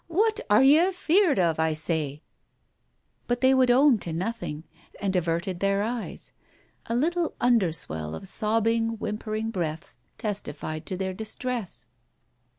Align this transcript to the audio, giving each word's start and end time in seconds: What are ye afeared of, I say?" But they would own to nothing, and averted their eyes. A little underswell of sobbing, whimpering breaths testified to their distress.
What 0.07 0.39
are 0.49 0.63
ye 0.63 0.79
afeared 0.79 1.37
of, 1.37 1.59
I 1.59 1.73
say?" 1.73 2.23
But 3.27 3.41
they 3.41 3.53
would 3.53 3.69
own 3.69 3.99
to 3.99 4.11
nothing, 4.11 4.63
and 4.99 5.15
averted 5.15 5.59
their 5.59 5.83
eyes. 5.83 6.31
A 6.87 6.95
little 6.95 7.35
underswell 7.39 8.15
of 8.15 8.27
sobbing, 8.27 8.97
whimpering 8.97 9.51
breaths 9.51 9.99
testified 10.17 10.87
to 10.87 10.97
their 10.97 11.13
distress. 11.13 11.85